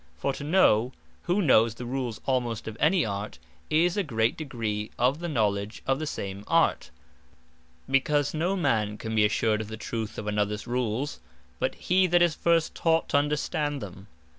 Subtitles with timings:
[0.17, 0.93] For to know,
[1.25, 3.37] who knowes the Rules almost of any Art,
[3.69, 6.89] is a great degree of the knowledge of the same Art;
[7.87, 11.19] because no man can be assured of the truth of anothers Rules,
[11.59, 14.07] but he that is first taught to understand them.